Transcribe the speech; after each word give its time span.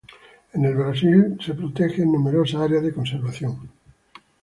En 0.53 0.65
el 0.65 0.73
Brasil 0.73 1.37
es 1.39 1.55
protegida 1.55 2.05
en 2.05 2.11
numerosas 2.13 2.59
áreas 2.59 2.81
de 2.81 2.91
conservación. 2.91 3.69